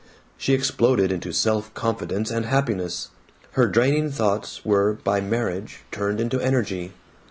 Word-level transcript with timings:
She 0.35 0.55
exploded 0.55 1.11
into 1.11 1.31
self 1.31 1.71
confidence 1.75 2.31
and 2.31 2.47
happiness; 2.47 3.09
her 3.51 3.67
draining 3.67 4.09
thoughts 4.09 4.65
were 4.65 4.93
by 4.93 5.21
marriage 5.21 5.81
turned 5.91 6.19
into 6.19 6.39
energy. 6.41 6.93